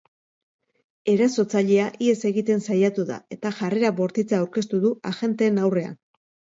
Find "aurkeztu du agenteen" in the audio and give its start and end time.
4.43-5.65